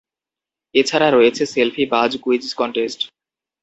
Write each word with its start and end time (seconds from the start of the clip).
এ 0.75 0.81
ছাড়া 0.85 1.07
রয়েছে 1.09 1.43
সেলফি 1.45 1.83
বাজ 1.93 2.11
কুইজ 2.23 2.43
কনটেস্ট। 2.53 2.99